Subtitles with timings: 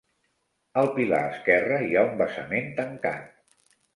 [0.81, 3.29] Al pilar esquerre hi ha un vessament tancat.